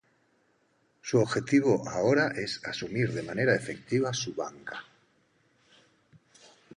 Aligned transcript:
Su 1.03 1.19
objetivo 1.19 1.87
ahora 1.87 2.29
es 2.29 2.59
asumir 2.65 3.13
de 3.13 3.21
manera 3.21 3.53
efectiva 3.53 4.11
su 4.11 4.33
banca. 4.33 4.83